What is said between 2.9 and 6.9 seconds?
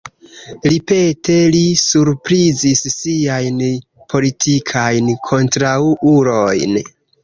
siajn politikajn kontraŭulojn.